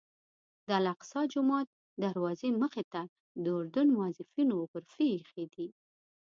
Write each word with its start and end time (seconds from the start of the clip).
د 0.67 0.69
الاقصی 0.79 1.21
جومات 1.33 1.67
دروازې 2.03 2.49
مخې 2.61 2.83
ته 2.93 3.01
د 3.43 3.45
اردن 3.57 3.87
موظفینو 3.97 4.57
غرفې 4.71 5.07
ایښي 5.15 5.45
دي. 5.53 5.67